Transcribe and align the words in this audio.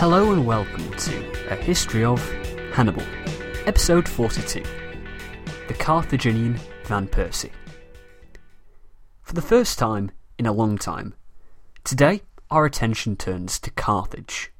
Hello 0.00 0.32
and 0.32 0.46
welcome 0.46 0.90
to 0.94 1.50
A 1.52 1.56
History 1.56 2.06
of 2.06 2.26
Hannibal, 2.72 3.02
Episode 3.66 4.08
42 4.08 4.62
The 5.68 5.74
Carthaginian 5.74 6.58
Van 6.84 7.06
Persie. 7.06 7.50
For 9.20 9.34
the 9.34 9.42
first 9.42 9.78
time 9.78 10.10
in 10.38 10.46
a 10.46 10.54
long 10.54 10.78
time, 10.78 11.12
today 11.84 12.22
our 12.50 12.64
attention 12.64 13.14
turns 13.14 13.58
to 13.58 13.70
Carthage. 13.72 14.50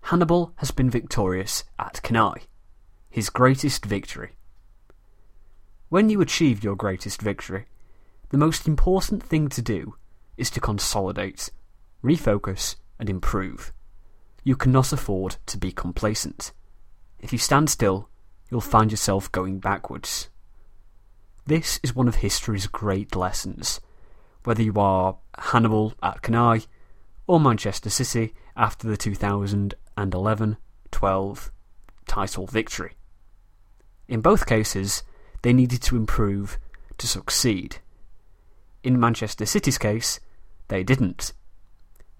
Hannibal 0.00 0.54
has 0.56 0.72
been 0.72 0.90
victorious 0.90 1.62
at 1.78 2.02
Cannae, 2.02 2.42
his 3.08 3.30
greatest 3.30 3.84
victory. 3.84 4.30
When 5.88 6.10
you 6.10 6.20
achieve 6.20 6.64
your 6.64 6.74
greatest 6.74 7.22
victory, 7.22 7.66
the 8.30 8.38
most 8.38 8.66
important 8.66 9.22
thing 9.22 9.48
to 9.50 9.62
do 9.62 9.94
is 10.36 10.50
to 10.50 10.60
consolidate, 10.60 11.50
refocus, 12.02 12.74
and 12.98 13.08
improve. 13.08 13.72
You 14.42 14.56
cannot 14.56 14.92
afford 14.92 15.36
to 15.46 15.58
be 15.58 15.72
complacent. 15.72 16.52
If 17.18 17.32
you 17.32 17.38
stand 17.38 17.68
still, 17.70 18.08
you'll 18.50 18.60
find 18.60 18.90
yourself 18.90 19.30
going 19.30 19.58
backwards. 19.58 20.28
This 21.46 21.80
is 21.82 21.94
one 21.94 22.08
of 22.08 22.16
history's 22.16 22.66
great 22.66 23.14
lessons. 23.14 23.80
Whether 24.44 24.62
you 24.62 24.74
are 24.76 25.18
Hannibal 25.38 25.94
at 26.02 26.22
Cannae 26.22 26.66
or 27.26 27.38
Manchester 27.38 27.90
City 27.90 28.34
after 28.56 28.88
the 28.88 28.96
2011 28.96 30.56
12 30.90 31.52
title 32.06 32.46
victory. 32.46 32.92
In 34.08 34.20
both 34.20 34.46
cases, 34.46 35.02
they 35.42 35.52
needed 35.52 35.82
to 35.82 35.96
improve 35.96 36.58
to 36.98 37.06
succeed. 37.06 37.78
In 38.82 38.98
Manchester 38.98 39.46
City's 39.46 39.78
case, 39.78 40.20
they 40.68 40.82
didn't. 40.82 41.32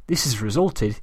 This 0.07 0.25
has 0.25 0.43
resulted 0.43 1.01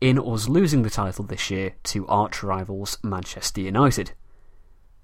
in 0.00 0.18
us 0.18 0.48
losing 0.48 0.82
the 0.82 0.90
title 0.90 1.24
this 1.24 1.50
year 1.50 1.74
to 1.82 2.06
arch 2.06 2.42
rivals 2.42 2.98
Manchester 3.02 3.60
United. 3.60 4.12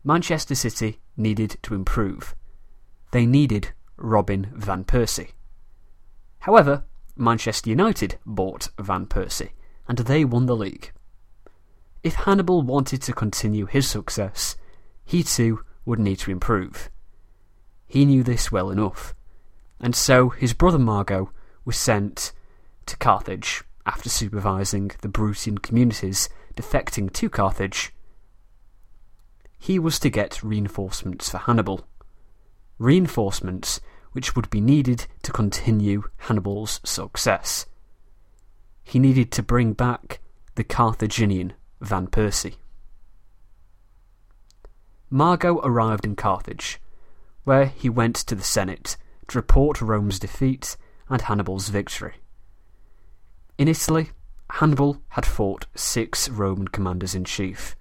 Manchester 0.05 0.55
City 0.55 1.01
needed 1.17 1.57
to 1.63 1.75
improve. 1.75 2.35
They 3.11 3.27
needed 3.27 3.73
Robin 3.97 4.51
Van 4.55 4.85
Persie. 4.85 5.33
However, 6.41 6.85
Manchester 7.17 7.71
United 7.71 8.19
bought 8.27 8.69
Van 8.79 9.07
Persie, 9.07 9.51
and 9.89 9.99
they 9.99 10.25
won 10.25 10.47
the 10.47 10.57
league. 10.57 10.93
If 12.03 12.15
Hannibal 12.15 12.63
wanted 12.63 13.03
to 13.03 13.13
continue 13.13 13.67
his 13.67 13.89
success, 13.89 14.57
he 15.05 15.23
too 15.23 15.65
would 15.85 15.99
need 15.99 16.19
to 16.21 16.31
improve. 16.31 16.91
He 17.87 18.05
knew 18.05 18.23
this 18.23 18.53
well 18.53 18.71
enough, 18.71 19.15
and 19.81 19.95
so 19.95 20.29
his 20.29 20.53
brother 20.53 20.79
Mago 20.79 21.31
was 21.65 21.77
sent 21.77 22.33
to 22.87 22.97
Carthage 22.97 23.63
after 23.87 24.09
supervising 24.09 24.93
the 25.03 25.09
Brutian 25.09 25.61
communities 25.61 26.29
defecting 26.57 27.13
to 27.13 27.29
Carthage. 27.29 27.93
He 29.59 29.79
was 29.79 29.99
to 30.01 30.11
get 30.11 30.43
reinforcements 30.43 31.31
for 31.31 31.39
Hannibal. 31.39 31.87
Reinforcements 32.79 33.81
which 34.15 34.37
would 34.37 34.49
be 34.49 34.61
needed 34.61 35.07
to 35.23 35.33
continue 35.33 36.05
Hannibal's 36.19 36.81
success. 36.85 37.67
He 38.85 39.01
needed 39.01 39.33
to 39.33 39.43
bring 39.43 39.73
back 39.73 40.21
the 40.55 40.63
Carthaginian 40.63 41.53
Van 41.81 42.07
Persie. 42.07 42.55
Mago 45.11 45.61
arrived 45.65 46.05
in 46.05 46.15
Carthage, 46.15 46.81
where 47.43 47.67
he 47.67 47.89
went 47.89 48.17
to 48.17 48.37
the 48.37 48.43
Senate 48.43 48.97
to 49.29 49.39
report 49.39 49.81
Rome's 49.81 50.21
defeat 50.21 50.77
and 51.09 51.23
Hannibal's 51.23 51.69
victory. 51.69 52.15
In 53.57 53.69
Italy, 53.69 54.11
Hannibal 54.51 55.01
had 55.11 55.25
fought 55.25 55.67
six 55.77 56.29
Roman 56.29 56.67
commanders 56.67 57.15
in 57.15 57.25
chief, 57.25 57.77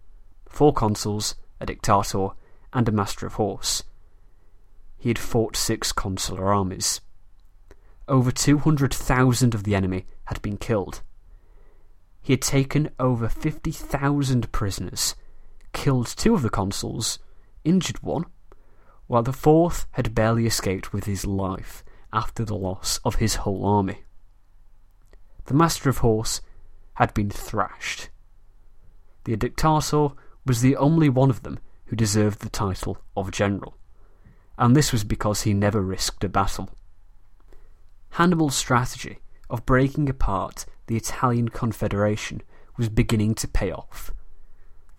four 0.48 0.72
consuls, 0.72 1.34
a 1.60 1.66
dictator, 1.66 2.30
and 2.72 2.88
a 2.88 2.92
master 2.92 3.26
of 3.26 3.34
horse. 3.34 3.82
He 5.00 5.10
had 5.10 5.18
fought 5.18 5.56
six 5.56 5.92
consular 5.92 6.54
armies. 6.54 7.02
Over 8.08 8.32
200,000 8.32 9.56
of 9.56 9.64
the 9.64 9.74
enemy 9.74 10.06
had 10.26 10.44
been 10.44 10.58
killed. 10.58 11.02
He 12.22 12.34
had 12.34 12.42
taken 12.44 12.92
over 13.00 13.28
50,000 13.28 14.52
prisoners, 14.52 15.16
killed 15.74 16.06
two 16.06 16.36
of 16.36 16.44
the 16.44 16.52
consuls, 16.52 17.18
injured 17.64 18.04
one, 18.04 18.26
while 19.08 19.24
the 19.24 19.34
fourth 19.34 19.88
had 19.94 20.14
barely 20.14 20.46
escaped 20.46 20.94
with 20.94 21.06
his 21.06 21.26
life 21.26 21.84
after 22.14 22.46
the 22.46 22.56
loss 22.56 23.00
of 23.04 23.16
his 23.16 23.38
whole 23.38 23.66
army 23.66 24.04
the 25.46 25.54
master 25.54 25.90
of 25.90 26.00
horse 26.00 26.42
had 26.96 27.14
been 27.14 27.30
thrashed. 27.30 28.10
The 29.26 29.36
dictator 29.36 30.10
was 30.46 30.62
the 30.62 30.76
only 30.76 31.10
one 31.10 31.30
of 31.30 31.44
them 31.44 31.60
who 31.86 31.96
deserved 31.96 32.40
the 32.40 32.50
title 32.50 32.98
of 33.16 33.32
general, 33.32 33.78
and 34.58 34.76
this 34.76 34.92
was 34.92 35.04
because 35.04 35.42
he 35.42 35.54
never 35.54 35.82
risked 35.82 36.24
a 36.24 36.30
battle. 36.30 36.70
Hannibal's 38.12 38.56
strategy 38.56 39.20
of 39.50 39.66
breaking 39.66 40.10
apart 40.10 40.66
the 40.88 40.98
Italian 40.98 41.50
Confederation 41.50 42.42
was 42.78 42.90
beginning 42.90 43.36
to 43.36 43.48
pay 43.48 43.72
off. 43.72 44.12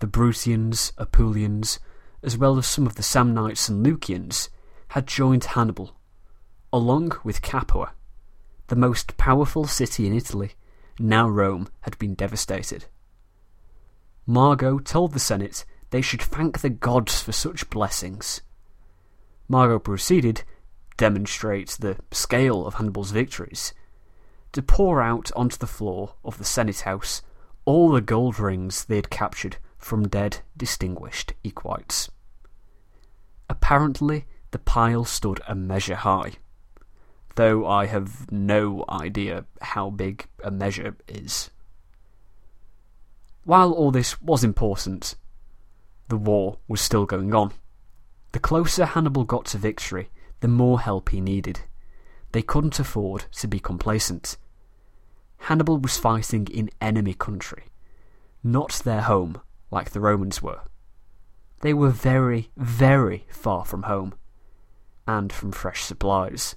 The 0.00 0.06
Brutians, 0.06 0.92
Apulians, 0.98 1.78
as 2.22 2.36
well 2.38 2.58
as 2.58 2.66
some 2.66 2.86
of 2.86 2.94
the 2.96 3.02
Samnites 3.02 3.68
and 3.68 3.82
Lucians, 3.82 4.48
had 4.88 5.06
joined 5.06 5.44
Hannibal, 5.44 5.96
along 6.72 7.12
with 7.22 7.42
Capua 7.42 7.92
the 8.68 8.76
most 8.76 9.16
powerful 9.16 9.66
city 9.66 10.06
in 10.06 10.14
Italy, 10.14 10.52
now 10.98 11.28
Rome 11.28 11.68
had 11.82 11.98
been 11.98 12.14
devastated. 12.14 12.86
Mago 14.26 14.78
told 14.78 15.12
the 15.12 15.18
Senate 15.18 15.64
they 15.90 16.00
should 16.00 16.22
thank 16.22 16.60
the 16.60 16.70
gods 16.70 17.22
for 17.22 17.32
such 17.32 17.68
blessings. 17.68 18.40
Mago 19.48 19.78
proceeded, 19.78 20.44
demonstrate 20.96 21.76
the 21.80 21.96
scale 22.10 22.66
of 22.66 22.74
Hannibal's 22.74 23.10
victories, 23.10 23.74
to 24.52 24.62
pour 24.62 25.02
out 25.02 25.30
onto 25.36 25.58
the 25.58 25.66
floor 25.66 26.14
of 26.24 26.38
the 26.38 26.44
Senate 26.44 26.80
House 26.80 27.22
all 27.64 27.90
the 27.90 28.00
gold 28.00 28.38
rings 28.38 28.84
they 28.84 28.96
had 28.96 29.10
captured 29.10 29.56
from 29.76 30.08
dead 30.08 30.38
distinguished 30.56 31.34
equites. 31.42 32.10
Apparently, 33.50 34.24
the 34.52 34.58
pile 34.58 35.04
stood 35.04 35.40
a 35.46 35.54
measure 35.54 35.96
high 35.96 36.34
though 37.34 37.66
I 37.66 37.86
have 37.86 38.30
no 38.30 38.84
idea 38.88 39.44
how 39.60 39.90
big 39.90 40.26
a 40.42 40.50
measure 40.50 40.96
is. 41.08 41.50
While 43.44 43.72
all 43.72 43.90
this 43.90 44.20
was 44.22 44.44
important, 44.44 45.16
the 46.08 46.16
war 46.16 46.58
was 46.68 46.80
still 46.80 47.06
going 47.06 47.34
on. 47.34 47.52
The 48.32 48.38
closer 48.38 48.86
Hannibal 48.86 49.24
got 49.24 49.46
to 49.46 49.58
victory, 49.58 50.10
the 50.40 50.48
more 50.48 50.80
help 50.80 51.10
he 51.10 51.20
needed. 51.20 51.60
They 52.32 52.42
couldn't 52.42 52.78
afford 52.78 53.26
to 53.32 53.46
be 53.46 53.60
complacent. 53.60 54.36
Hannibal 55.38 55.78
was 55.78 55.98
fighting 55.98 56.46
in 56.48 56.70
enemy 56.80 57.14
country, 57.14 57.64
not 58.42 58.80
their 58.84 59.02
home 59.02 59.40
like 59.70 59.90
the 59.90 60.00
Romans 60.00 60.40
were. 60.40 60.62
They 61.60 61.74
were 61.74 61.90
very, 61.90 62.50
very 62.56 63.26
far 63.28 63.64
from 63.64 63.84
home, 63.84 64.14
and 65.06 65.32
from 65.32 65.52
fresh 65.52 65.82
supplies 65.82 66.56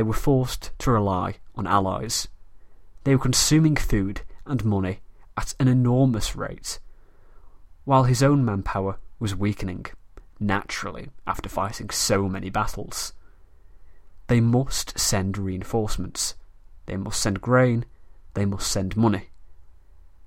they 0.00 0.04
were 0.04 0.14
forced 0.14 0.70
to 0.78 0.90
rely 0.90 1.34
on 1.54 1.66
allies. 1.66 2.26
They 3.04 3.14
were 3.14 3.22
consuming 3.22 3.76
food 3.76 4.22
and 4.46 4.64
money 4.64 5.00
at 5.36 5.54
an 5.60 5.68
enormous 5.68 6.34
rate, 6.34 6.78
while 7.84 8.04
his 8.04 8.22
own 8.22 8.42
manpower 8.42 8.98
was 9.18 9.36
weakening, 9.36 9.84
naturally, 10.38 11.10
after 11.26 11.50
fighting 11.50 11.90
so 11.90 12.30
many 12.30 12.48
battles. 12.48 13.12
They 14.28 14.40
must 14.40 14.98
send 14.98 15.36
reinforcements. 15.36 16.34
They 16.86 16.96
must 16.96 17.20
send 17.20 17.42
grain. 17.42 17.84
They 18.32 18.46
must 18.46 18.72
send 18.72 18.96
money. 18.96 19.28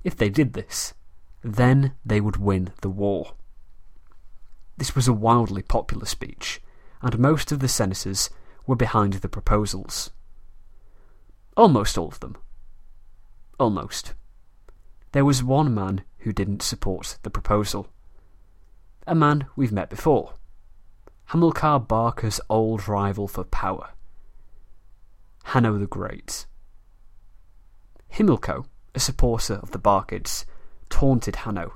If 0.03 0.15
they 0.15 0.29
did 0.29 0.53
this, 0.53 0.93
then 1.43 1.95
they 2.05 2.21
would 2.21 2.37
win 2.37 2.73
the 2.81 2.91
war. 2.91 3.33
This 4.77 4.95
was 4.95 5.07
a 5.07 5.13
wildly 5.13 5.63
popular 5.63 6.05
speech, 6.05 6.61
and 7.01 7.17
most 7.17 7.51
of 7.51 7.57
the 7.57 7.67
senators 7.67 8.29
were 8.65 8.75
behind 8.75 9.13
the 9.13 9.29
proposals. 9.29 10.11
Almost 11.55 11.97
all 11.97 12.07
of 12.07 12.19
them. 12.19 12.37
Almost. 13.59 14.13
There 15.11 15.25
was 15.25 15.43
one 15.43 15.73
man 15.73 16.03
who 16.19 16.33
didn't 16.33 16.63
support 16.63 17.17
the 17.23 17.29
proposal. 17.29 17.87
A 19.05 19.13
man 19.13 19.45
we've 19.55 19.71
met 19.71 19.89
before. 19.89 20.33
Hamilcar 21.25 21.79
Barca's 21.79 22.41
old 22.49 22.87
rival 22.87 23.27
for 23.27 23.43
power. 23.43 23.89
Hanno 25.45 25.77
the 25.77 25.87
Great. 25.87 26.45
Himilco, 28.13 28.65
a 28.95 28.99
supporter 28.99 29.55
of 29.55 29.71
the 29.71 29.79
Barcids, 29.79 30.45
taunted 30.89 31.37
Hanno, 31.37 31.73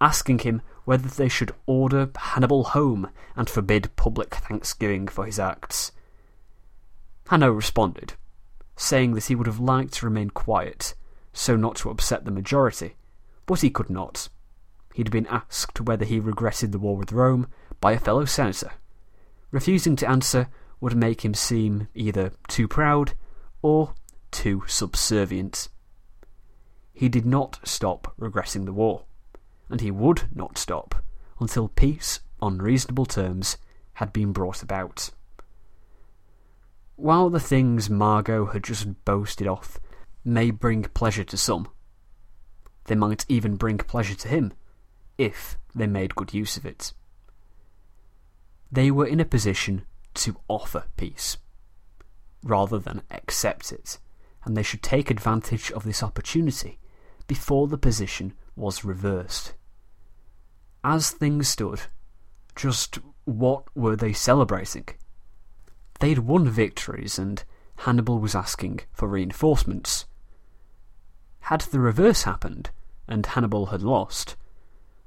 asking 0.00 0.40
him 0.40 0.62
whether 0.84 1.08
they 1.08 1.28
should 1.28 1.54
order 1.66 2.10
Hannibal 2.16 2.64
home 2.64 3.10
and 3.36 3.48
forbid 3.48 3.94
public 3.96 4.34
thanksgiving 4.34 5.06
for 5.06 5.26
his 5.26 5.38
acts. 5.38 5.92
Hanno 7.28 7.50
responded, 7.50 8.14
saying 8.74 9.12
that 9.12 9.26
he 9.26 9.34
would 9.34 9.46
have 9.46 9.60
liked 9.60 9.92
to 9.94 10.06
remain 10.06 10.30
quiet, 10.30 10.94
so 11.34 11.56
not 11.56 11.76
to 11.76 11.90
upset 11.90 12.24
the 12.24 12.30
majority, 12.30 12.96
but 13.44 13.60
he 13.60 13.68
could 13.68 13.90
not. 13.90 14.30
He'd 14.94 15.10
been 15.10 15.26
asked 15.26 15.82
whether 15.82 16.06
he 16.06 16.20
regretted 16.20 16.72
the 16.72 16.78
war 16.78 16.96
with 16.96 17.12
Rome 17.12 17.48
by 17.80 17.92
a 17.92 17.98
fellow 17.98 18.24
senator. 18.24 18.72
Refusing 19.50 19.94
to 19.96 20.08
answer 20.08 20.48
would 20.80 20.96
make 20.96 21.22
him 21.22 21.34
seem 21.34 21.88
either 21.94 22.32
too 22.48 22.66
proud 22.66 23.12
or 23.60 23.92
too 24.30 24.62
subservient. 24.66 25.68
He 26.94 27.10
did 27.10 27.26
not 27.26 27.60
stop 27.62 28.14
regretting 28.16 28.64
the 28.64 28.72
war, 28.72 29.04
and 29.68 29.82
he 29.82 29.90
would 29.90 30.34
not 30.34 30.56
stop 30.56 30.94
until 31.40 31.68
peace 31.68 32.20
on 32.40 32.58
reasonable 32.58 33.06
terms 33.06 33.58
had 33.94 34.14
been 34.14 34.32
brought 34.32 34.62
about. 34.62 35.10
While 36.98 37.30
the 37.30 37.38
things 37.38 37.88
Mago 37.88 38.46
had 38.46 38.64
just 38.64 39.04
boasted 39.04 39.46
off 39.46 39.78
may 40.24 40.50
bring 40.50 40.82
pleasure 40.82 41.22
to 41.22 41.36
some, 41.36 41.68
they 42.86 42.96
might 42.96 43.24
even 43.28 43.54
bring 43.54 43.78
pleasure 43.78 44.16
to 44.16 44.26
him, 44.26 44.52
if 45.16 45.56
they 45.76 45.86
made 45.86 46.16
good 46.16 46.34
use 46.34 46.56
of 46.56 46.66
it. 46.66 46.92
They 48.72 48.90
were 48.90 49.06
in 49.06 49.20
a 49.20 49.24
position 49.24 49.86
to 50.14 50.40
offer 50.48 50.86
peace, 50.96 51.38
rather 52.42 52.80
than 52.80 53.02
accept 53.12 53.70
it, 53.70 54.00
and 54.44 54.56
they 54.56 54.64
should 54.64 54.82
take 54.82 55.08
advantage 55.08 55.70
of 55.70 55.84
this 55.84 56.02
opportunity 56.02 56.80
before 57.28 57.68
the 57.68 57.78
position 57.78 58.32
was 58.56 58.84
reversed. 58.84 59.54
As 60.82 61.12
things 61.12 61.46
stood, 61.46 61.82
just 62.56 62.98
what 63.24 63.68
were 63.76 63.94
they 63.94 64.12
celebrating? 64.12 64.88
They'd 65.98 66.20
won 66.20 66.48
victories, 66.48 67.18
and 67.18 67.42
Hannibal 67.78 68.18
was 68.18 68.34
asking 68.34 68.80
for 68.92 69.08
reinforcements. 69.08 70.06
Had 71.40 71.62
the 71.62 71.80
reverse 71.80 72.22
happened, 72.22 72.70
and 73.06 73.24
Hannibal 73.24 73.66
had 73.66 73.82
lost, 73.82 74.36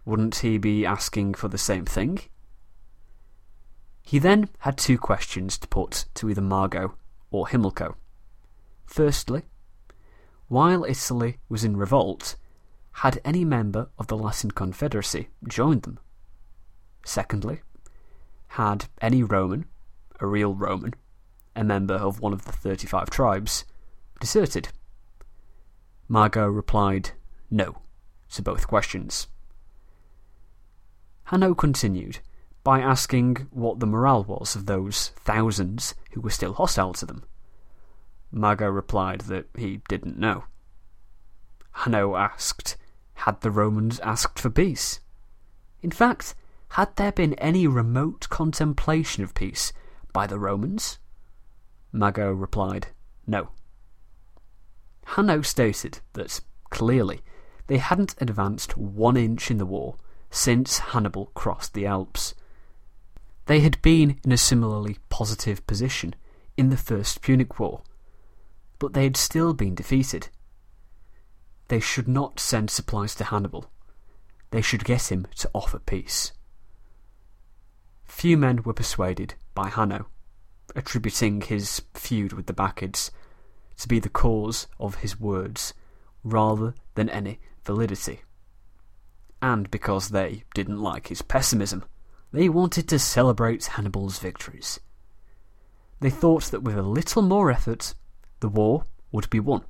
wouldn't 0.06 0.38
he 0.38 0.58
be 0.58 0.86
asking 0.86 1.36
for 1.36 1.48
the 1.48 1.58
same 1.58 1.86
thing? 1.86 2.20
He 4.02 4.20
then 4.20 4.50
had 4.60 4.78
two 4.78 4.98
questions 4.98 5.58
to 5.60 5.68
put 5.68 6.06
to 6.16 6.30
either 6.30 6.42
Mago 6.42 6.96
or 7.30 7.48
Himilco. 7.48 7.96
Firstly, 8.86 9.44
while 10.48 10.84
Italy 10.84 11.38
was 11.48 11.64
in 11.64 11.78
revolt, 11.78 12.36
had 12.94 13.22
any 13.24 13.46
member 13.46 13.90
of 13.98 14.08
the 14.08 14.18
Latin 14.18 14.52
Confederacy 14.52 15.30
joined 15.48 15.84
them? 15.84 16.00
Secondly, 17.06 17.62
had 18.50 18.86
any 19.02 19.24
Roman, 19.24 19.66
a 20.22 20.28
real 20.28 20.54
Roman, 20.54 20.94
a 21.56 21.64
member 21.64 21.96
of 21.96 22.22
one 22.22 22.32
of 22.32 22.46
the 22.46 22.52
35 22.52 23.10
tribes, 23.10 23.66
deserted? 24.20 24.70
Mago 26.08 26.48
replied 26.48 27.12
no 27.50 27.82
to 28.32 28.42
both 28.42 28.68
questions. 28.68 29.28
Hanno 31.26 31.54
continued 31.54 32.20
by 32.64 32.80
asking 32.80 33.48
what 33.52 33.80
the 33.80 33.88
morale 33.88 34.24
was 34.24 34.56
of 34.56 34.68
those 34.68 35.10
thousands 35.16 35.96
who 36.12 36.22
were 36.22 36.30
still 36.30 36.54
hostile 36.54 36.94
to 36.94 37.06
them. 37.06 37.24
Mago 38.32 38.68
replied 38.68 39.22
that 39.22 39.48
he 39.58 39.82
didn't 39.90 40.20
know. 40.20 40.46
Hanno 41.72 42.16
asked, 42.16 42.78
had 43.16 43.42
the 43.42 43.52
Romans 43.52 44.00
asked 44.02 44.40
for 44.40 44.50
peace? 44.50 45.00
In 45.82 45.92
fact, 45.92 46.36
had 46.70 46.96
there 46.96 47.12
been 47.12 47.34
any 47.36 47.68
remote 47.68 48.30
contemplation 48.30 49.24
of 49.24 49.34
peace 49.34 49.74
by 50.14 50.28
the 50.28 50.40
Romans? 50.40 51.00
Mago 51.92 52.32
replied, 52.32 52.88
no. 53.28 53.50
Hanno 55.06 55.42
stated 55.42 56.00
that, 56.14 56.40
clearly, 56.70 57.22
they 57.68 57.78
hadn't 57.78 58.16
advanced 58.20 58.78
one 58.78 59.18
inch 59.18 59.52
in 59.52 59.58
the 59.58 59.66
war 59.66 59.96
since 60.30 60.80
Hannibal 60.80 61.28
crossed 61.28 61.74
the 61.74 61.86
Alps. 61.86 62.34
They 63.46 63.60
had 63.60 63.82
been 63.82 64.20
in 64.24 64.32
a 64.32 64.38
similarly 64.38 64.98
positive 65.10 65.66
position 65.68 66.16
in 66.56 66.70
the 66.70 66.78
First 66.78 67.22
Punic 67.22 67.60
War, 67.60 67.82
but 68.80 68.94
they 68.94 69.04
had 69.04 69.18
still 69.18 69.54
been 69.54 69.76
defeated. 69.76 70.30
They 71.68 71.80
should 71.80 72.08
not 72.08 72.40
send 72.40 72.70
supplies 72.70 73.16
to 73.16 73.26
Hannibal. 73.26 73.70
They 74.52 74.62
should 74.62 74.86
get 74.86 75.12
him 75.12 75.28
to 75.36 75.50
offer 75.54 75.80
peace. 75.80 76.32
Few 78.04 78.38
men 78.38 78.64
were 78.64 78.74
persuaded 78.74 79.36
by 79.54 79.70
Hanno, 79.70 80.08
attributing 80.76 81.42
his 81.42 81.82
feud 81.94 82.34
with 82.34 82.46
the 82.46 82.54
Barcids 82.54 83.12
to 83.78 83.88
be 83.88 84.00
the 84.00 84.10
cause 84.10 84.68
of 84.80 84.96
his 84.96 85.20
words 85.20 85.74
rather 86.24 86.74
than 86.96 87.10
any 87.10 87.40
validity. 87.66 88.22
And 89.42 89.70
because 89.72 90.10
they 90.10 90.44
didn't 90.54 90.82
like 90.82 91.08
his 91.08 91.22
pessimism, 91.22 91.84
they 92.32 92.48
wanted 92.48 92.88
to 92.90 93.00
celebrate 93.00 93.66
Hannibal's 93.66 94.20
victories. 94.20 94.80
They 96.00 96.10
thought 96.10 96.46
that 96.46 96.64
with 96.64 96.78
a 96.78 96.84
little 96.84 97.22
more 97.22 97.52
effort, 97.52 97.94
the 98.40 98.50
war 98.50 98.86
would 99.12 99.30
be 99.30 99.40
won. 99.40 99.64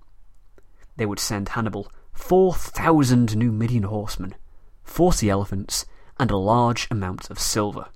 They 0.98 1.06
would 1.06 1.20
send 1.20 1.50
Hannibal 1.50 1.92
4,000 2.14 3.36
Numidian 3.36 3.84
horsemen, 3.84 4.36
40 4.84 5.30
elephants, 5.30 5.86
and 6.20 6.30
a 6.30 6.38
large 6.38 6.88
amount 6.92 7.30
of 7.30 7.40
silver. 7.40 7.88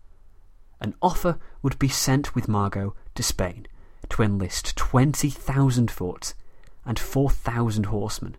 An 0.79 0.95
offer 1.01 1.39
would 1.61 1.79
be 1.79 1.87
sent 1.87 2.35
with 2.35 2.47
Mago 2.47 2.95
to 3.15 3.23
Spain 3.23 3.67
to 4.09 4.21
enlist 4.21 4.75
20,000 4.75 5.89
foot 5.89 6.33
and 6.85 6.99
4,000 6.99 7.85
horsemen 7.87 8.37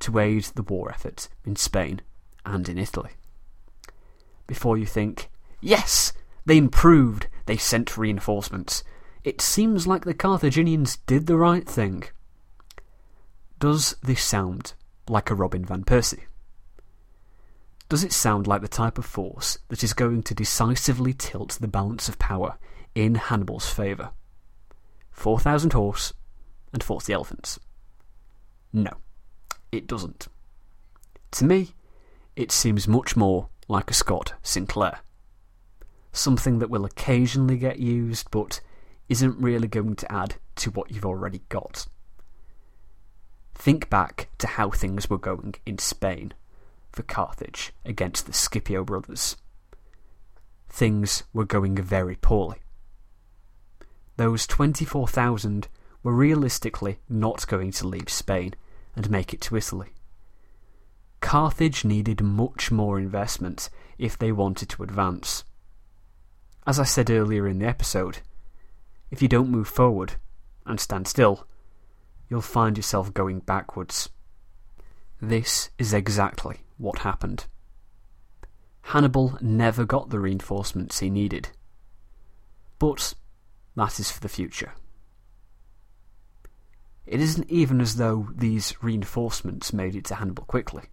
to 0.00 0.18
aid 0.18 0.44
the 0.54 0.62
war 0.62 0.90
effort 0.90 1.28
in 1.44 1.56
Spain 1.56 2.00
and 2.44 2.68
in 2.68 2.78
Italy. 2.78 3.12
Before 4.46 4.76
you 4.76 4.86
think, 4.86 5.30
Yes! 5.60 6.12
They 6.44 6.58
improved. 6.58 7.26
They 7.46 7.56
sent 7.56 7.98
reinforcements. 7.98 8.84
It 9.24 9.40
seems 9.40 9.86
like 9.86 10.04
the 10.04 10.14
Carthaginians 10.14 10.98
did 11.06 11.26
the 11.26 11.36
right 11.36 11.68
thing. 11.68 12.04
Does 13.58 13.96
this 14.02 14.22
sound 14.22 14.74
like 15.08 15.30
a 15.30 15.34
Robin 15.34 15.64
van 15.64 15.82
Persie? 15.82 16.26
Does 17.88 18.02
it 18.02 18.12
sound 18.12 18.46
like 18.46 18.62
the 18.62 18.68
type 18.68 18.98
of 18.98 19.04
force 19.04 19.58
that 19.68 19.84
is 19.84 19.92
going 19.92 20.22
to 20.24 20.34
decisively 20.34 21.12
tilt 21.12 21.58
the 21.60 21.68
balance 21.68 22.08
of 22.08 22.18
power 22.18 22.58
in 22.94 23.14
Hannibal's 23.14 23.70
favour? 23.70 24.10
4,000 25.12 25.72
horse 25.72 26.12
and 26.72 26.82
40 26.82 27.12
elephants. 27.12 27.60
No, 28.72 28.90
it 29.70 29.86
doesn't. 29.86 30.28
To 31.32 31.44
me, 31.44 31.74
it 32.34 32.50
seems 32.50 32.88
much 32.88 33.16
more 33.16 33.48
like 33.68 33.90
a 33.90 33.94
Scott 33.94 34.34
Sinclair 34.42 35.00
something 36.16 36.58
that 36.58 36.70
will 36.70 36.84
occasionally 36.84 37.56
get 37.56 37.78
used 37.78 38.30
but 38.30 38.60
isn't 39.08 39.38
really 39.38 39.68
going 39.68 39.94
to 39.96 40.10
add 40.12 40.36
to 40.56 40.70
what 40.70 40.90
you've 40.90 41.06
already 41.06 41.42
got. 41.48 41.86
Think 43.54 43.88
back 43.88 44.28
to 44.38 44.46
how 44.46 44.70
things 44.70 45.08
were 45.08 45.18
going 45.18 45.54
in 45.64 45.78
Spain 45.78 46.32
for 46.96 47.02
Carthage 47.02 47.74
against 47.84 48.26
the 48.26 48.32
Scipio 48.32 48.82
brothers. 48.82 49.36
Things 50.68 51.24
were 51.32 51.44
going 51.44 51.76
very 51.76 52.16
poorly. 52.16 52.56
Those 54.16 54.46
24,000 54.46 55.68
were 56.02 56.14
realistically 56.14 56.98
not 57.06 57.46
going 57.46 57.70
to 57.72 57.86
leave 57.86 58.08
Spain 58.08 58.54
and 58.96 59.10
make 59.10 59.34
it 59.34 59.42
to 59.42 59.56
Italy. 59.56 59.90
Carthage 61.20 61.84
needed 61.84 62.22
much 62.22 62.70
more 62.70 62.98
investment 62.98 63.68
if 63.98 64.16
they 64.16 64.32
wanted 64.32 64.70
to 64.70 64.82
advance. 64.82 65.44
As 66.66 66.80
I 66.80 66.84
said 66.84 67.10
earlier 67.10 67.46
in 67.46 67.58
the 67.58 67.66
episode, 67.66 68.18
if 69.10 69.20
you 69.20 69.28
don't 69.28 69.50
move 69.50 69.68
forward 69.68 70.14
and 70.64 70.80
stand 70.80 71.06
still, 71.08 71.46
you'll 72.30 72.40
find 72.40 72.78
yourself 72.78 73.12
going 73.12 73.40
backwards. 73.40 74.08
This 75.20 75.70
is 75.78 75.92
exactly 75.92 76.60
what 76.78 77.00
happened. 77.00 77.46
Hannibal 78.82 79.38
never 79.40 79.84
got 79.84 80.10
the 80.10 80.20
reinforcements 80.20 81.00
he 81.00 81.10
needed. 81.10 81.50
But 82.78 83.14
that 83.74 83.98
is 83.98 84.10
for 84.10 84.20
the 84.20 84.28
future. 84.28 84.74
It 87.06 87.20
isn't 87.20 87.50
even 87.50 87.80
as 87.80 87.96
though 87.96 88.28
these 88.34 88.74
reinforcements 88.82 89.72
made 89.72 89.94
it 89.94 90.04
to 90.06 90.16
Hannibal 90.16 90.44
quickly. 90.44 90.84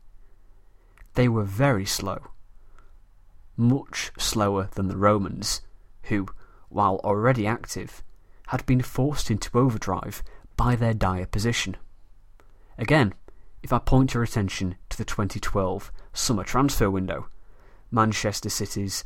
They 1.16 1.28
were 1.28 1.44
very 1.44 1.86
slow 1.86 2.34
much 3.56 4.12
slower 4.18 4.70
than 4.74 4.88
the 4.88 4.98
Romans, 4.98 5.62
who, 6.04 6.28
while 6.70 7.00
already 7.04 7.46
active, 7.46 8.04
had 8.48 8.66
been 8.66 8.82
forced 8.82 9.30
into 9.30 9.58
overdrive 9.58 10.24
by 10.58 10.76
their 10.76 10.94
dire 10.94 11.26
position. 11.26 11.78
Again, 12.78 13.14
if 13.64 13.72
I 13.72 13.80
point 13.80 14.14
your 14.14 14.24
attention 14.24 14.76
to 14.90 14.98
the 14.98 15.06
2012 15.06 15.92
summer 16.12 16.44
transfer 16.44 16.92
window, 16.92 17.28
Manchester 17.90 18.50
City's 18.50 19.06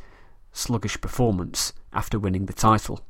sluggish 0.52 1.00
performance 1.00 1.72
after 1.92 2.18
winning 2.18 2.46
the 2.46 2.52
title. 2.52 3.00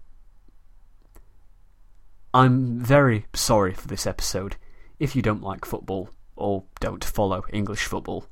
I'm 2.34 2.78
very 2.78 3.26
sorry 3.32 3.72
for 3.72 3.88
this 3.88 4.06
episode 4.06 4.56
if 4.98 5.16
you 5.16 5.22
don't 5.22 5.42
like 5.42 5.64
football 5.64 6.10
or 6.36 6.64
don't 6.80 7.02
follow 7.02 7.42
English 7.50 7.84
football. 7.84 8.26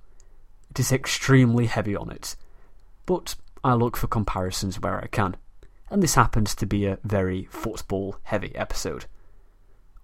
It 0.71 0.79
is 0.79 0.93
extremely 0.93 1.67
heavy 1.67 1.97
on 1.97 2.11
it, 2.11 2.37
but 3.07 3.35
I 3.65 3.73
look 3.73 3.97
for 3.97 4.07
comparisons 4.07 4.79
where 4.79 5.03
I 5.03 5.07
can, 5.07 5.37
and 5.91 6.03
this 6.03 6.17
happens 6.17 6.55
to 6.57 6.67
be 6.67 6.85
a 6.85 6.99
very 7.03 7.47
football 7.51 8.17
heavy 8.25 8.55
episode. 8.55 9.07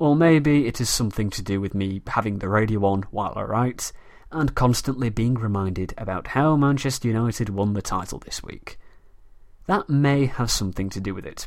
Or 0.02 0.16
maybe 0.16 0.66
it 0.66 0.80
is 0.80 0.90
something 0.90 1.30
to 1.30 1.42
do 1.42 1.60
with 1.60 1.76
me 1.76 2.02
having 2.08 2.40
the 2.40 2.48
radio 2.48 2.84
on 2.86 3.02
while 3.12 3.34
I 3.36 3.42
write, 3.42 3.92
and 4.32 4.52
constantly 4.52 5.10
being 5.10 5.34
reminded 5.34 5.94
about 5.96 6.26
how 6.26 6.56
Manchester 6.56 7.06
United 7.06 7.50
won 7.50 7.74
the 7.74 7.82
title 7.82 8.18
this 8.18 8.42
week. 8.42 8.80
That 9.66 9.88
may 9.88 10.26
have 10.26 10.50
something 10.50 10.90
to 10.90 11.00
do 11.00 11.14
with 11.14 11.24
it. 11.24 11.46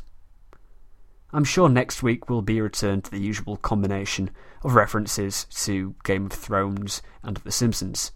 I'm 1.34 1.44
sure 1.44 1.68
next 1.68 2.02
week 2.02 2.30
will 2.30 2.42
be 2.42 2.62
returned 2.62 3.04
to 3.04 3.12
the 3.12 3.20
usual 3.20 3.58
combination 3.58 4.30
of 4.64 4.74
references 4.74 5.48
to 5.66 5.96
Game 6.06 6.28
of 6.28 6.32
Thrones 6.32 7.02
and 7.24 7.36
The 7.36 7.52
Simpsons. 7.52 8.14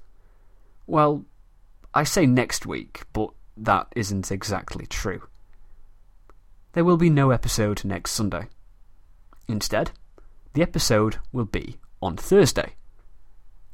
Well, 0.88 1.26
I 1.94 2.06
say 2.06 2.26
next 2.26 2.66
week, 2.66 3.02
but 3.12 3.32
that 3.58 3.88
isn't 3.94 4.32
exactly 4.32 4.86
true. 4.86 5.24
There 6.72 6.86
will 6.86 6.96
be 6.96 7.10
no 7.10 7.32
episode 7.32 7.84
next 7.84 8.12
Sunday. 8.12 8.48
Instead, 9.50 9.92
the 10.54 10.62
episode 10.62 11.18
will 11.32 11.46
be 11.46 11.78
on 12.02 12.18
Thursday, 12.18 12.76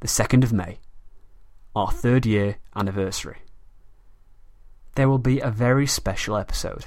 the 0.00 0.08
2nd 0.08 0.44
of 0.44 0.52
May, 0.52 0.78
our 1.74 1.90
third 1.90 2.26
year 2.26 2.56
anniversary. 2.74 3.38
There 4.94 5.08
will 5.08 5.18
be 5.18 5.40
a 5.40 5.50
very 5.50 5.86
special 5.86 6.36
episode, 6.36 6.86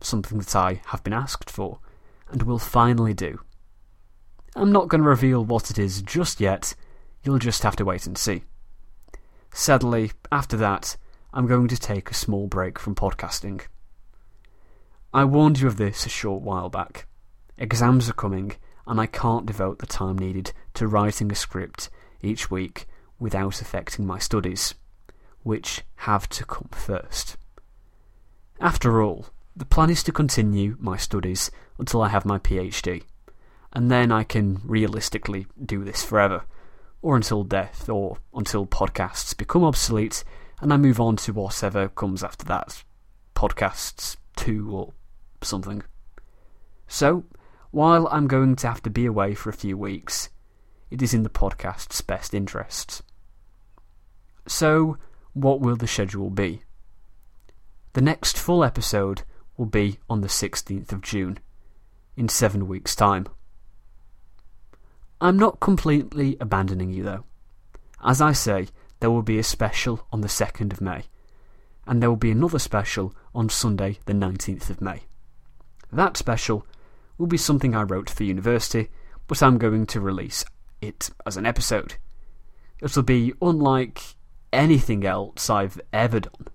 something 0.00 0.38
that 0.38 0.56
I 0.56 0.80
have 0.86 1.04
been 1.04 1.12
asked 1.12 1.50
for 1.50 1.78
and 2.28 2.42
will 2.42 2.58
finally 2.58 3.14
do. 3.14 3.40
I'm 4.56 4.72
not 4.72 4.88
going 4.88 5.02
to 5.02 5.08
reveal 5.08 5.44
what 5.44 5.70
it 5.70 5.78
is 5.78 6.02
just 6.02 6.40
yet, 6.40 6.74
you'll 7.22 7.38
just 7.38 7.62
have 7.62 7.76
to 7.76 7.84
wait 7.84 8.06
and 8.06 8.18
see. 8.18 8.42
Sadly, 9.52 10.12
after 10.32 10.56
that, 10.56 10.96
I'm 11.32 11.46
going 11.46 11.68
to 11.68 11.76
take 11.76 12.10
a 12.10 12.14
small 12.14 12.48
break 12.48 12.78
from 12.78 12.94
podcasting. 12.94 13.62
I 15.12 15.24
warned 15.24 15.60
you 15.60 15.68
of 15.68 15.76
this 15.76 16.06
a 16.06 16.08
short 16.08 16.42
while 16.42 16.68
back. 16.68 17.06
Exams 17.58 18.08
are 18.08 18.14
coming, 18.14 18.52
and 18.90 19.00
I 19.00 19.06
can't 19.06 19.46
devote 19.46 19.78
the 19.78 19.86
time 19.86 20.18
needed 20.18 20.52
to 20.74 20.88
writing 20.88 21.30
a 21.30 21.36
script 21.36 21.88
each 22.20 22.50
week 22.50 22.86
without 23.20 23.62
affecting 23.62 24.04
my 24.04 24.18
studies, 24.18 24.74
which 25.44 25.82
have 25.96 26.28
to 26.30 26.44
come 26.44 26.68
first. 26.72 27.36
After 28.60 29.00
all, 29.00 29.26
the 29.54 29.64
plan 29.64 29.90
is 29.90 30.02
to 30.02 30.12
continue 30.12 30.76
my 30.80 30.96
studies 30.96 31.52
until 31.78 32.02
I 32.02 32.08
have 32.08 32.24
my 32.24 32.40
PhD, 32.40 33.04
and 33.72 33.92
then 33.92 34.10
I 34.10 34.24
can 34.24 34.60
realistically 34.64 35.46
do 35.64 35.84
this 35.84 36.02
forever, 36.02 36.42
or 37.00 37.14
until 37.14 37.44
death, 37.44 37.88
or 37.88 38.18
until 38.34 38.66
podcasts 38.66 39.36
become 39.36 39.62
obsolete 39.62 40.24
and 40.60 40.72
I 40.72 40.76
move 40.76 41.00
on 41.00 41.14
to 41.16 41.32
whatever 41.32 41.88
comes 41.88 42.24
after 42.24 42.44
that. 42.46 42.82
Podcasts 43.36 44.16
2 44.36 44.70
or 44.70 44.92
something. 45.42 45.82
So, 46.88 47.24
while 47.70 48.08
I'm 48.10 48.26
going 48.26 48.56
to 48.56 48.68
have 48.68 48.82
to 48.82 48.90
be 48.90 49.06
away 49.06 49.34
for 49.34 49.50
a 49.50 49.54
few 49.54 49.76
weeks, 49.76 50.28
it 50.90 51.02
is 51.02 51.14
in 51.14 51.22
the 51.22 51.30
podcast's 51.30 52.00
best 52.00 52.34
interests. 52.34 53.02
So, 54.46 54.98
what 55.32 55.60
will 55.60 55.76
the 55.76 55.86
schedule 55.86 56.30
be? 56.30 56.62
The 57.92 58.00
next 58.00 58.36
full 58.36 58.64
episode 58.64 59.22
will 59.56 59.66
be 59.66 59.98
on 60.08 60.20
the 60.20 60.28
16th 60.28 60.92
of 60.92 61.02
June, 61.02 61.38
in 62.16 62.28
seven 62.28 62.66
weeks' 62.66 62.96
time. 62.96 63.26
I'm 65.20 65.38
not 65.38 65.60
completely 65.60 66.36
abandoning 66.40 66.90
you 66.90 67.02
though. 67.02 67.24
As 68.02 68.20
I 68.20 68.32
say, 68.32 68.68
there 69.00 69.10
will 69.10 69.22
be 69.22 69.38
a 69.38 69.42
special 69.42 70.06
on 70.12 70.20
the 70.20 70.28
2nd 70.28 70.72
of 70.72 70.80
May, 70.80 71.04
and 71.86 72.02
there 72.02 72.08
will 72.08 72.16
be 72.16 72.30
another 72.30 72.58
special 72.58 73.14
on 73.34 73.48
Sunday, 73.48 73.98
the 74.06 74.12
19th 74.12 74.70
of 74.70 74.80
May. 74.80 75.02
That 75.92 76.16
special 76.16 76.66
will 77.20 77.26
be 77.26 77.36
something 77.36 77.74
I 77.74 77.82
wrote 77.82 78.08
for 78.08 78.24
university, 78.24 78.88
but 79.28 79.42
I'm 79.42 79.58
going 79.58 79.84
to 79.86 80.00
release 80.00 80.42
it 80.80 81.10
as 81.26 81.36
an 81.36 81.44
episode. 81.44 81.96
It'll 82.80 83.02
be 83.02 83.34
unlike 83.42 84.00
anything 84.54 85.04
else 85.04 85.50
I've 85.50 85.78
ever 85.92 86.20
done. 86.20 86.48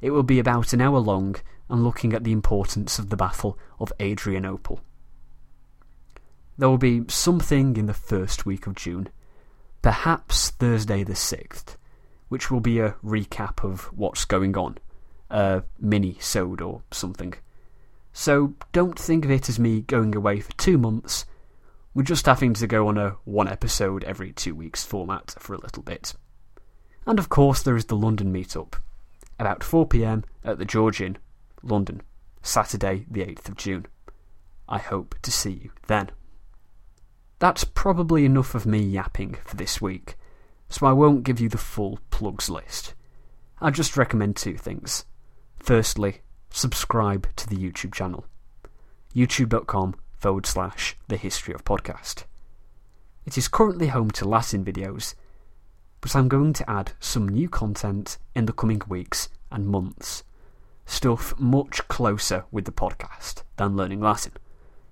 It 0.00 0.10
will 0.12 0.22
be 0.22 0.38
about 0.38 0.72
an 0.72 0.80
hour 0.80 1.00
long 1.00 1.34
and 1.68 1.82
looking 1.82 2.12
at 2.12 2.22
the 2.22 2.30
importance 2.30 3.00
of 3.00 3.10
the 3.10 3.16
Battle 3.16 3.58
of 3.80 3.92
Adrianople. 4.00 4.80
There 6.56 6.68
will 6.68 6.78
be 6.78 7.02
something 7.08 7.76
in 7.76 7.86
the 7.86 7.92
first 7.92 8.46
week 8.46 8.68
of 8.68 8.76
June, 8.76 9.08
perhaps 9.82 10.50
Thursday 10.50 11.02
the 11.02 11.14
6th, 11.14 11.76
which 12.28 12.48
will 12.48 12.60
be 12.60 12.78
a 12.78 12.94
recap 13.04 13.64
of 13.68 13.86
what's 13.86 14.24
going 14.24 14.56
on, 14.56 14.78
a 15.30 15.64
mini-sode 15.80 16.60
or 16.60 16.82
something. 16.92 17.34
So 18.18 18.54
don't 18.72 18.98
think 18.98 19.26
of 19.26 19.30
it 19.30 19.50
as 19.50 19.58
me 19.58 19.82
going 19.82 20.16
away 20.16 20.40
for 20.40 20.50
two 20.52 20.78
months. 20.78 21.26
We're 21.92 22.02
just 22.02 22.24
having 22.24 22.54
to 22.54 22.66
go 22.66 22.88
on 22.88 22.96
a 22.96 23.16
one 23.26 23.46
episode 23.46 24.04
every 24.04 24.32
two 24.32 24.54
weeks 24.54 24.82
format 24.82 25.34
for 25.38 25.52
a 25.52 25.60
little 25.60 25.82
bit. 25.82 26.14
And 27.04 27.18
of 27.18 27.28
course, 27.28 27.62
there 27.62 27.76
is 27.76 27.84
the 27.84 27.94
London 27.94 28.32
meetup, 28.32 28.80
about 29.38 29.60
4pm 29.60 30.24
at 30.42 30.56
the 30.58 30.64
George 30.64 31.02
Inn 31.02 31.18
London, 31.62 32.00
Saturday, 32.40 33.04
the 33.10 33.20
8th 33.20 33.50
of 33.50 33.56
June. 33.58 33.84
I 34.66 34.78
hope 34.78 35.16
to 35.20 35.30
see 35.30 35.52
you 35.64 35.72
then. 35.86 36.10
That's 37.38 37.64
probably 37.64 38.24
enough 38.24 38.54
of 38.54 38.64
me 38.64 38.78
yapping 38.78 39.36
for 39.44 39.56
this 39.56 39.82
week, 39.82 40.16
so 40.70 40.86
I 40.86 40.92
won't 40.92 41.22
give 41.22 41.38
you 41.38 41.50
the 41.50 41.58
full 41.58 41.98
plugs 42.08 42.48
list. 42.48 42.94
I 43.60 43.68
just 43.70 43.94
recommend 43.94 44.36
two 44.36 44.56
things. 44.56 45.04
Firstly, 45.58 46.22
subscribe 46.56 47.28
to 47.36 47.46
the 47.46 47.56
YouTube 47.56 47.92
channel 47.92 48.24
youtube.com 49.14 49.94
forward 50.14 50.46
slash 50.46 50.96
the 51.06 51.18
history 51.18 51.52
of 51.52 51.64
podcast. 51.64 52.24
It 53.26 53.36
is 53.36 53.46
currently 53.46 53.88
home 53.88 54.10
to 54.12 54.26
Latin 54.26 54.64
videos, 54.64 55.14
but 56.00 56.16
I'm 56.16 56.28
going 56.28 56.54
to 56.54 56.70
add 56.70 56.92
some 56.98 57.28
new 57.28 57.50
content 57.50 58.16
in 58.34 58.46
the 58.46 58.54
coming 58.54 58.80
weeks 58.88 59.28
and 59.52 59.66
months 59.66 60.22
stuff 60.86 61.38
much 61.38 61.86
closer 61.88 62.44
with 62.50 62.64
the 62.64 62.72
podcast 62.72 63.42
than 63.56 63.76
learning 63.76 64.00
Latin. 64.00 64.32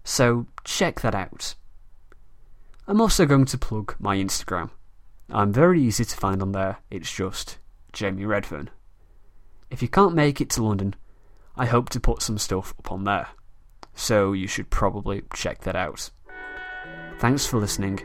So 0.05 0.47
check 0.65 1.01
that 1.01 1.15
out. 1.15 1.55
I'm 2.87 3.01
also 3.01 3.25
going 3.25 3.47
to 3.47 3.57
plug 3.57 3.95
my 3.99 4.17
Instagram. 4.17 4.69
I'm 5.31 5.53
very 5.53 5.81
easy 5.83 6.05
to 6.05 6.17
find 6.17 6.43
on 6.43 6.53
there, 6.53 6.79
it's 6.91 7.11
just 7.11 7.57
Jamie 7.93 8.27
Redfern. 8.27 8.69
If 9.71 9.81
you 9.81 9.89
can't 9.89 10.15
make 10.15 10.43
it 10.43 10.51
to 10.51 10.63
London, 10.63 10.95
I 11.57 11.67
hope 11.67 11.89
to 11.91 12.01
put 12.01 12.23
some 12.23 12.39
stuff 12.39 12.75
up 12.79 12.91
on 12.91 13.05
there. 13.05 13.29
So 13.95 14.33
you 14.33 14.49
should 14.49 14.71
probably 14.71 15.23
check 15.35 15.61
that 15.61 15.77
out. 15.77 16.11
Thanks 17.19 17.47
for 17.47 17.59
listening. 17.59 18.01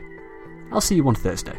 I'll 0.72 0.80
see 0.80 0.94
you 0.94 1.06
on 1.08 1.16
Thursday. 1.16 1.58